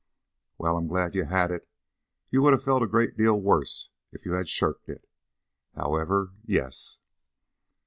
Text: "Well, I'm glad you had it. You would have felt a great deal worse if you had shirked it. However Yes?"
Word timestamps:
"Well, 0.57 0.77
I'm 0.77 0.87
glad 0.87 1.13
you 1.13 1.25
had 1.25 1.51
it. 1.51 1.69
You 2.31 2.41
would 2.41 2.53
have 2.53 2.63
felt 2.63 2.81
a 2.81 2.87
great 2.87 3.15
deal 3.17 3.39
worse 3.39 3.89
if 4.11 4.25
you 4.25 4.31
had 4.33 4.49
shirked 4.49 4.89
it. 4.89 5.07
However 5.75 6.31
Yes?" 6.43 6.97